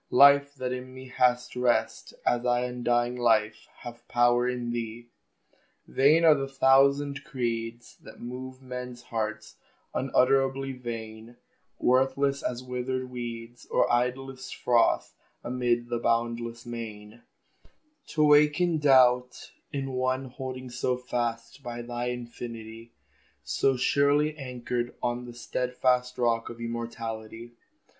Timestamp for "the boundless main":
15.89-17.21